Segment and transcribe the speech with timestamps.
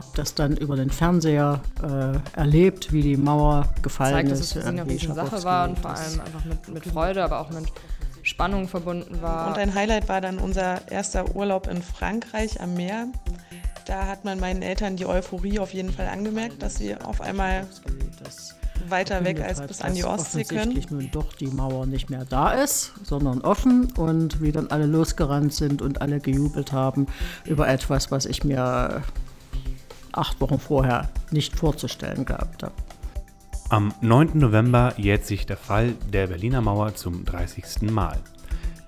[0.00, 4.40] Habe das dann über den Fernseher äh, erlebt, wie die Mauer gefallen zeigt, ist.
[4.40, 7.66] dass es eine Riesensache war und vor allem einfach mit, mit Freude, aber auch mit
[8.22, 9.48] Spannung verbunden war.
[9.48, 13.08] Und ein Highlight war dann unser erster Urlaub in Frankreich am Meer.
[13.84, 17.66] Da hat man meinen Eltern die Euphorie auf jeden Fall angemerkt, dass sie auf einmal
[18.88, 20.60] weiter weg als bis an die Ostsee können.
[20.60, 24.86] Offensichtlich nun doch die Mauer nicht mehr da ist, sondern offen und wie dann alle
[24.86, 27.06] losgerannt sind und alle gejubelt haben
[27.44, 29.02] über etwas, was ich mir
[30.12, 32.74] acht Wochen vorher nicht vorzustellen gehabt habe.
[33.68, 34.30] Am 9.
[34.34, 37.90] November jährt sich der Fall der Berliner Mauer zum 30.
[37.90, 38.18] Mal.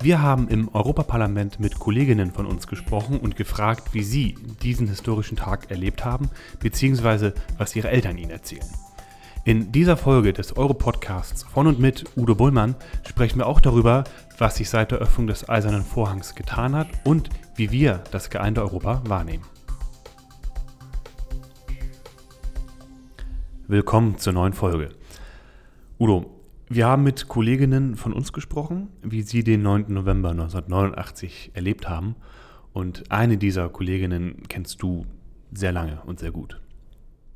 [0.03, 5.37] Wir haben im Europaparlament mit Kolleginnen von uns gesprochen und gefragt, wie sie diesen historischen
[5.37, 8.67] Tag erlebt haben, beziehungsweise was ihre Eltern ihnen erzählen.
[9.45, 12.75] In dieser Folge des Euro-Podcasts von und mit Udo Bullmann
[13.09, 14.03] sprechen wir auch darüber,
[14.39, 18.63] was sich seit der Öffnung des Eisernen Vorhangs getan hat und wie wir das geeinte
[18.63, 19.45] Europa wahrnehmen.
[23.73, 24.91] Willkommen zur neuen Folge.
[25.99, 26.27] Udo,
[26.69, 29.87] wir haben mit Kolleginnen von uns gesprochen, wie sie den 9.
[29.89, 32.15] November 1989 erlebt haben.
[32.75, 35.07] Und eine dieser Kolleginnen kennst du
[35.55, 36.61] sehr lange und sehr gut.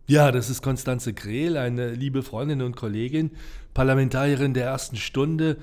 [0.09, 3.31] Ja, das ist Konstanze Krehl, eine liebe Freundin und Kollegin,
[3.73, 5.57] Parlamentarierin der ersten Stunde.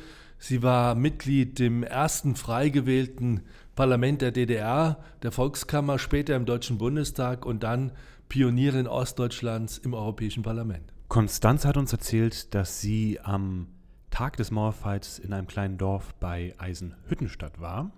[0.45, 3.44] Sie war Mitglied im ersten frei gewählten
[3.75, 7.94] Parlament der DDR, der Volkskammer, später im Deutschen Bundestag und dann
[8.27, 10.91] Pionierin Ostdeutschlands im Europäischen Parlament.
[11.08, 13.67] Konstanze hat uns erzählt, dass sie am
[14.09, 17.94] Tag des Mauerfalls in einem kleinen Dorf bei Eisenhüttenstadt war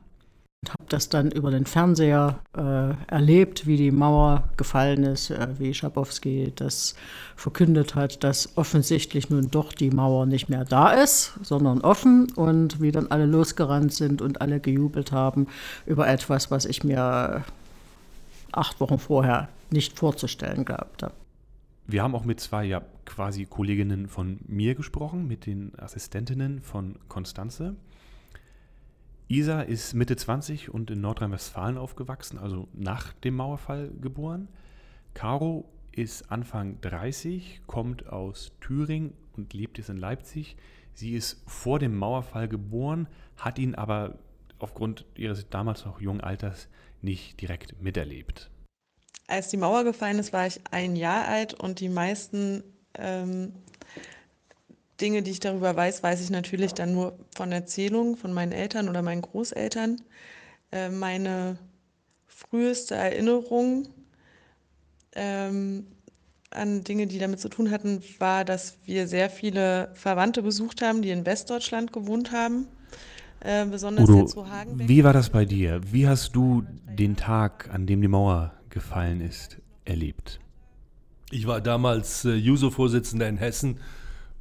[0.71, 5.73] habe das dann über den Fernseher äh, erlebt, wie die Mauer gefallen ist, äh, wie
[5.73, 6.95] Schabowski das
[7.35, 12.81] verkündet hat, dass offensichtlich nun doch die Mauer nicht mehr da ist, sondern offen und
[12.81, 15.47] wie dann alle losgerannt sind und alle gejubelt haben
[15.85, 17.44] über etwas, was ich mir
[18.52, 21.13] acht Wochen vorher nicht vorzustellen gehabt habe.
[21.88, 26.95] Wir haben auch mit zwei ja quasi Kolleginnen von mir gesprochen, mit den Assistentinnen von
[27.07, 27.75] Konstanze.
[29.28, 34.50] Isa ist Mitte 20 und in Nordrhein-Westfalen aufgewachsen, also nach dem Mauerfall geboren.
[35.16, 40.58] Caro ist Anfang 30, kommt aus Thüringen und lebt jetzt in Leipzig.
[40.94, 44.19] Sie ist vor dem Mauerfall geboren, hat ihn aber
[44.59, 46.68] aufgrund ihres damals noch jungen Alters
[47.02, 48.52] nicht direkt miterlebt.
[49.28, 53.53] Als die Mauer gefallen ist, war ich ein Jahr alt und die meisten ähm,
[55.01, 58.89] Dinge, die ich darüber weiß, weiß ich natürlich dann nur von Erzählungen von meinen Eltern
[58.89, 60.01] oder meinen Großeltern.
[60.72, 61.57] Äh, meine
[62.28, 63.88] früheste Erinnerung
[65.16, 65.88] ähm,
[66.51, 71.01] an Dinge, die damit zu tun hatten, war, dass wir sehr viele Verwandte besucht haben,
[71.01, 72.67] die in Westdeutschland gewohnt haben.
[73.41, 74.88] Äh, besonders Udo, jetzt Hagenbeck.
[74.88, 75.81] wie war das bei dir?
[75.91, 76.63] Wie hast du
[76.97, 80.39] den Tag, an dem die Mauer gefallen ist, erlebt?
[81.31, 83.79] Ich war damals äh, JUSO-Vorsitzender in Hessen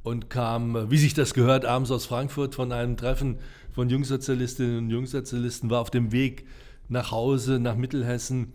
[0.05, 3.39] und kam, wie sich das gehört, abends aus Frankfurt von einem Treffen
[3.73, 6.45] von Jungsozialistinnen und Jungsozialisten, war auf dem Weg
[6.87, 8.53] nach Hause, nach Mittelhessen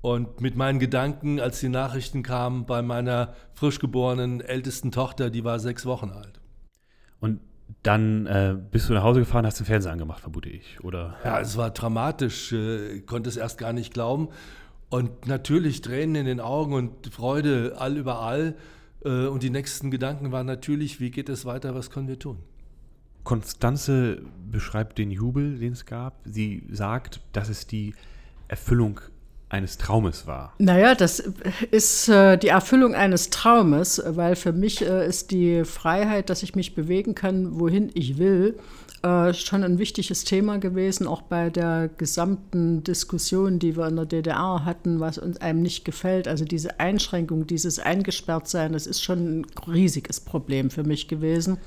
[0.00, 5.42] und mit meinen Gedanken, als die Nachrichten kamen, bei meiner frisch geborenen ältesten Tochter, die
[5.42, 6.40] war sechs Wochen alt.
[7.18, 7.40] Und
[7.82, 11.16] dann äh, bist du nach Hause gefahren, hast den Fernseher angemacht, vermute ich, oder?
[11.24, 14.28] Ja, es war dramatisch, äh, konnte es erst gar nicht glauben.
[14.88, 18.54] Und natürlich Tränen in den Augen und Freude all überall.
[19.04, 22.38] Äh, und die nächsten Gedanken waren natürlich, wie geht es weiter, was können wir tun?
[23.24, 26.20] Konstanze beschreibt den Jubel, den es gab.
[26.24, 27.94] Sie sagt, dass es die
[28.46, 29.00] Erfüllung
[29.48, 30.52] eines Traumes war.
[30.58, 31.20] Naja, das
[31.70, 36.54] ist äh, die Erfüllung eines Traumes, weil für mich äh, ist die Freiheit, dass ich
[36.56, 38.58] mich bewegen kann, wohin ich will,
[39.02, 44.06] äh, schon ein wichtiges Thema gewesen, auch bei der gesamten Diskussion, die wir in der
[44.06, 46.26] DDR hatten, was uns einem nicht gefällt.
[46.26, 51.58] Also diese Einschränkung, dieses Eingesperrtsein, das ist schon ein riesiges Problem für mich gewesen.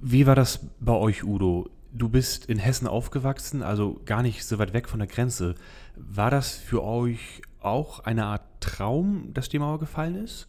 [0.00, 1.70] Wie war das bei euch, Udo?
[1.94, 5.54] Du bist in Hessen aufgewachsen, also gar nicht so weit weg von der Grenze.
[5.94, 10.48] War das für euch auch eine Art Traum, dass die Mauer gefallen ist?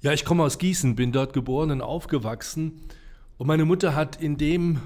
[0.00, 2.80] Ja, ich komme aus Gießen, bin dort geboren und aufgewachsen.
[3.36, 4.80] Und meine Mutter hat in dem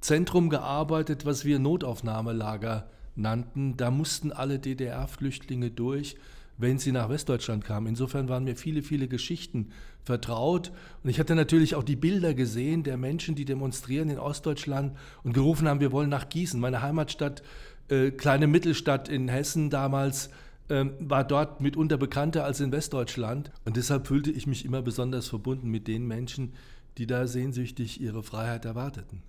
[0.00, 3.76] Zentrum gearbeitet, was wir Notaufnahmelager nannten.
[3.76, 6.16] Da mussten alle DDR-Flüchtlinge durch,
[6.58, 7.86] wenn sie nach Westdeutschland kamen.
[7.86, 9.70] Insofern waren mir viele, viele Geschichten
[10.02, 10.72] vertraut.
[11.02, 15.32] Und ich hatte natürlich auch die Bilder gesehen der Menschen, die demonstrieren in Ostdeutschland und
[15.32, 16.58] gerufen haben, wir wollen nach Gießen.
[16.58, 17.42] Meine Heimatstadt,
[17.88, 20.30] äh, kleine Mittelstadt in Hessen damals,
[20.68, 23.52] ähm, war dort mitunter bekannter als in Westdeutschland.
[23.64, 26.54] Und deshalb fühlte ich mich immer besonders verbunden mit den Menschen,
[26.98, 29.22] die da sehnsüchtig ihre Freiheit erwarteten.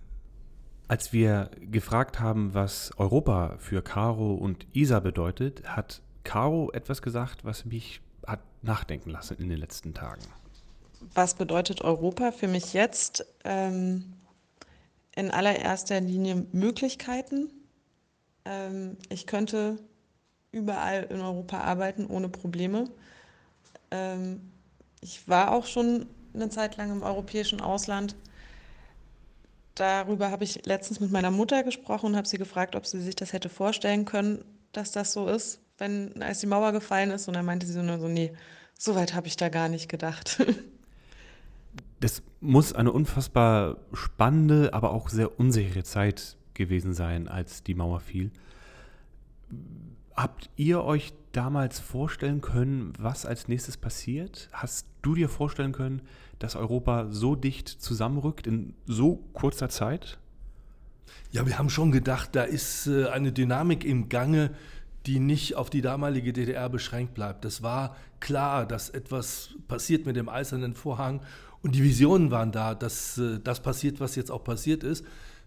[0.88, 7.46] Als wir gefragt haben, was Europa für Caro und Isa bedeutet, hat Caro etwas gesagt,
[7.46, 10.22] was mich hat nachdenken lassen in den letzten Tagen?
[11.14, 13.26] Was bedeutet Europa für mich jetzt?
[13.46, 14.14] Ähm,
[15.16, 17.50] in allererster Linie Möglichkeiten.
[18.44, 19.80] Ähm, ich könnte
[20.52, 22.90] überall in Europa arbeiten ohne Probleme.
[23.90, 24.52] Ähm,
[25.00, 28.16] ich war auch schon eine Zeit lang im europäischen Ausland.
[29.76, 33.16] Darüber habe ich letztens mit meiner Mutter gesprochen und habe sie gefragt, ob sie sich
[33.16, 34.44] das hätte vorstellen können,
[34.74, 37.28] dass das so ist, wenn als die Mauer gefallen ist.
[37.28, 38.34] Und dann meinte sie nur so, nee,
[38.78, 40.42] so weit habe ich da gar nicht gedacht.
[42.00, 48.02] Das muss eine unfassbar spannende, aber auch sehr unsichere Zeit gewesen sein, als die Mauer
[48.02, 48.30] fiel.
[50.16, 54.50] Habt ihr euch damals vorstellen können, was als nächstes passiert?
[54.52, 56.04] Hast du dir vorstellen können,
[56.38, 60.20] dass Europa so dicht zusammenrückt in so kurzer Zeit?
[61.32, 64.52] Ja, wir haben schon gedacht, da ist äh, eine Dynamik im Gange,
[65.08, 67.46] die nicht auf die damalige DDR beschränkt bleibt.
[67.46, 71.22] Das war klar, dass etwas passiert mit dem eisernen Vorhang
[71.62, 75.06] und die Visionen waren da, dass äh, das passiert, was jetzt auch passiert ist,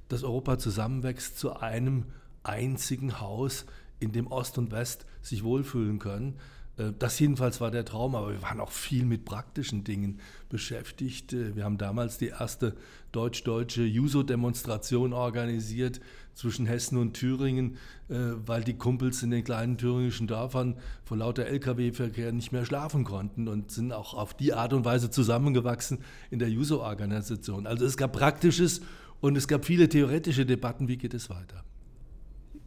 [0.09, 2.05] dass Europa zusammenwächst zu einem
[2.43, 3.67] einzigen Haus,
[4.01, 6.37] in dem Ost und West sich wohlfühlen können.
[6.81, 11.33] Äh, das jedenfalls war der Traum, aber wir waren auch viel mit praktischen Dingen beschäftigt.
[11.33, 12.75] Äh, wir haben damals die erste
[13.13, 16.01] deutsch-deutsche Juso-Demonstration organisiert
[16.35, 17.77] zwischen Hessen und Thüringen,
[18.09, 18.17] äh,
[18.47, 23.49] weil die Kumpels in den kleinen thüringischen Dörfern vor lauter Lkw-Verkehr nicht mehr schlafen konnten
[23.49, 25.99] und sind auch auf die Art und Weise zusammengewachsen
[26.31, 27.67] in der Juso-Organisation.
[27.67, 28.81] Also es gab Praktisches
[29.21, 31.65] und es gab viele theoretische Debatten, wie geht es weiter.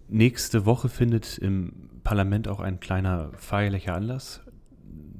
[0.08, 4.42] Nächste Woche findet im Parlament auch ein kleiner feierlicher Anlass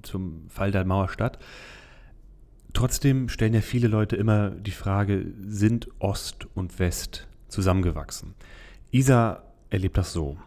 [0.02, 1.40] zum Fall der Mauer statt.
[2.74, 8.34] Trotzdem stellen ja viele Leute immer die Frage, sind Ost und West zusammengewachsen?
[8.92, 10.38] Isa erlebt das so.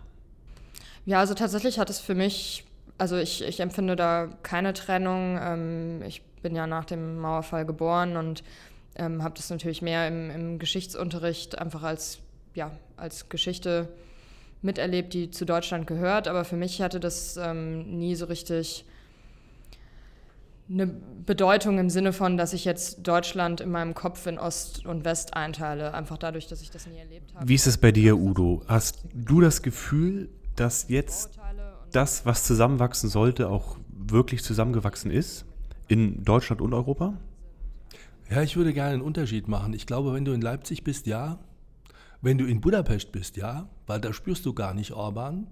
[1.05, 2.65] Ja, also tatsächlich hat es für mich,
[2.99, 5.39] also ich, ich empfinde da keine Trennung.
[5.41, 8.43] Ähm, ich bin ja nach dem Mauerfall geboren und
[8.97, 12.19] ähm, habe das natürlich mehr im, im Geschichtsunterricht einfach als,
[12.55, 13.89] ja, als Geschichte
[14.67, 18.85] miterlebt, die zu Deutschland gehört, aber für mich hatte das ähm, nie so richtig
[20.69, 25.05] eine Bedeutung im Sinne von, dass ich jetzt Deutschland in meinem Kopf in Ost und
[25.05, 27.49] West einteile, einfach dadurch, dass ich das nie erlebt habe.
[27.49, 28.63] Wie ist es bei dir, Udo?
[28.67, 31.39] Hast du das Gefühl, dass jetzt
[31.93, 35.45] das, was zusammenwachsen sollte, auch wirklich zusammengewachsen ist?
[35.89, 37.15] In Deutschland und Europa?
[38.29, 39.73] Ja, ich würde gerne einen Unterschied machen.
[39.73, 41.39] Ich glaube, wenn du in Leipzig bist, ja,
[42.23, 45.47] wenn du in Budapest bist, ja, weil da spürst du gar nicht Orban.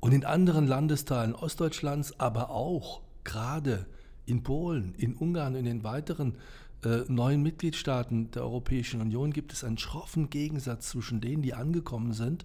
[0.00, 3.86] Und in anderen Landesteilen Ostdeutschlands, aber auch gerade
[4.26, 6.36] in Polen, in Ungarn und in den weiteren
[6.84, 12.12] äh, neuen Mitgliedstaaten der Europäischen Union gibt es einen schroffen Gegensatz zwischen denen, die angekommen
[12.12, 12.44] sind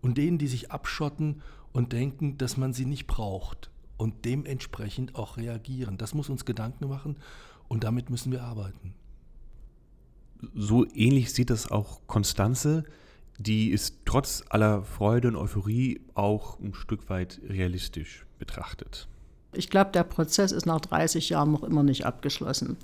[0.00, 5.36] und denen, die sich abschotten und denken, dass man sie nicht braucht und dementsprechend auch
[5.36, 5.98] reagieren.
[5.98, 7.16] Das muss uns Gedanken machen
[7.68, 8.94] und damit müssen wir arbeiten.
[10.54, 12.84] So ähnlich sieht das auch Konstanze
[13.38, 19.08] die ist trotz aller Freude und Euphorie auch ein Stück weit realistisch betrachtet.
[19.54, 22.78] Ich glaube, der Prozess ist nach 30 Jahren noch immer nicht abgeschlossen.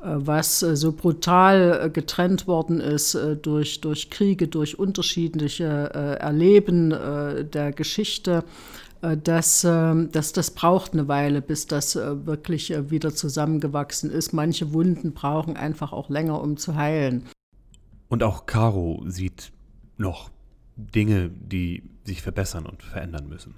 [0.00, 6.90] Äh, was äh, so brutal äh, getrennt worden ist durch, durch Kriege, durch unterschiedliche Erleben
[6.90, 8.44] der Geschichte,
[9.22, 14.32] das, ähm, das, das braucht eine Weile, bis das wirklich wieder zusammengewachsen ist.
[14.32, 17.26] Manche Wunden brauchen einfach auch länger, um zu heilen.
[18.08, 19.52] Und auch Caro sieht
[19.96, 20.30] noch
[20.76, 23.54] Dinge, die sich verbessern und verändern müssen?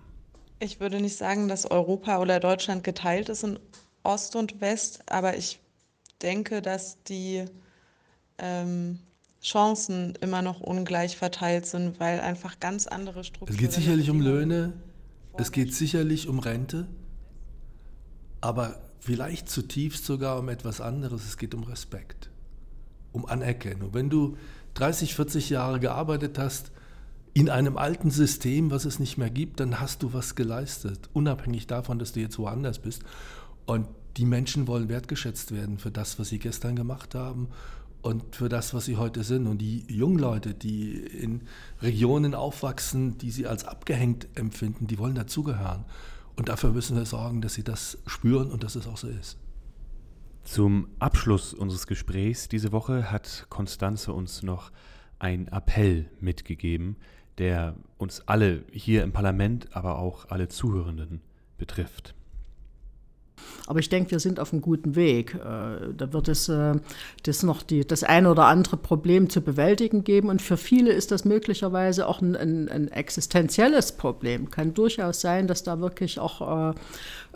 [0.58, 3.58] Ich würde nicht sagen, dass Europa oder Deutschland geteilt ist in
[4.02, 5.60] Ost und West, aber ich
[6.22, 7.44] denke, dass die
[8.38, 9.00] ähm,
[9.42, 13.54] Chancen immer noch ungleich verteilt sind, weil einfach ganz andere Strukturen.
[13.54, 14.72] Es geht sicherlich um Löhne,
[15.38, 16.86] es geht sicherlich um Rente,
[18.40, 21.24] aber vielleicht zutiefst sogar um etwas anderes.
[21.24, 22.30] Es geht um Respekt,
[23.12, 23.94] um Anerkennung.
[23.94, 24.36] Wenn du
[24.74, 26.70] 30, 40 Jahre gearbeitet hast
[27.34, 31.66] in einem alten System, was es nicht mehr gibt, dann hast du was geleistet, unabhängig
[31.66, 33.02] davon, dass du jetzt woanders bist.
[33.66, 37.48] Und die Menschen wollen wertgeschätzt werden für das, was sie gestern gemacht haben
[38.06, 39.48] und für das, was sie heute sind.
[39.48, 41.42] Und die jungen Leute, die in
[41.82, 45.84] Regionen aufwachsen, die sie als abgehängt empfinden, die wollen dazugehören.
[46.36, 49.38] Und dafür müssen wir sorgen, dass sie das spüren und dass es auch so ist.
[50.44, 54.70] Zum Abschluss unseres Gesprächs diese Woche hat Konstanze uns noch
[55.18, 56.96] einen Appell mitgegeben,
[57.38, 61.22] der uns alle hier im Parlament, aber auch alle Zuhörenden
[61.58, 62.15] betrifft.
[63.66, 65.34] Aber ich denke, wir sind auf einem guten Weg.
[65.34, 66.74] Äh, da wird es äh,
[67.24, 70.28] das noch die, das eine oder andere Problem zu bewältigen geben.
[70.28, 74.50] Und für viele ist das möglicherweise auch ein, ein, ein existenzielles Problem.
[74.50, 76.74] Kann durchaus sein, dass da wirklich auch äh,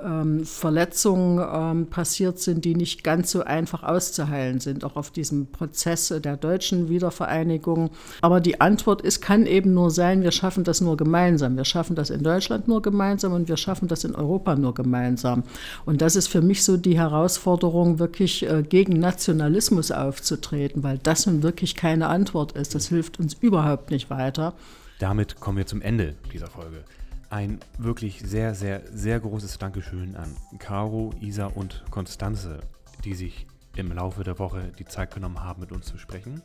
[0.04, 5.47] ähm, Verletzungen ähm, passiert sind, die nicht ganz so einfach auszuheilen sind, auch auf diesem
[5.47, 7.90] Prozess der deutschen Wiedervereinigung.
[8.21, 11.57] Aber die Antwort ist, kann eben nur sein, wir schaffen das nur gemeinsam.
[11.57, 15.42] Wir schaffen das in Deutschland nur gemeinsam und wir schaffen das in Europa nur gemeinsam.
[15.85, 21.26] Und das ist für mich so die Herausforderung, wirklich äh, gegen Nationalismus aufzutreten, weil das
[21.26, 22.75] nun wirklich keine Antwort ist.
[22.75, 24.54] Das hilft uns überhaupt nicht weiter.
[24.99, 26.85] Damit kommen wir zum Ende dieser Folge.
[27.30, 32.61] Ein wirklich sehr, sehr, sehr großes Dankeschön an Caro, Isa und Konstanze,
[33.04, 36.42] die sich im Laufe der Woche die Zeit genommen haben, mit uns zu sprechen.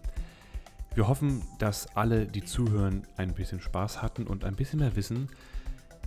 [0.94, 5.28] Wir hoffen, dass alle, die zuhören, ein bisschen Spaß hatten und ein bisschen mehr wissen.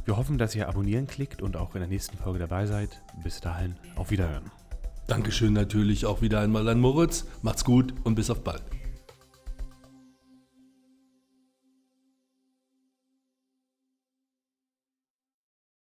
[0.08, 3.02] Wir hoffen, dass ihr abonnieren klickt und auch in der nächsten Folge dabei seid.
[3.22, 4.50] Bis dahin, auf Wiederhören.
[5.06, 7.26] Dankeschön natürlich auch wieder einmal an Moritz.
[7.42, 8.62] Macht's gut und bis auf bald.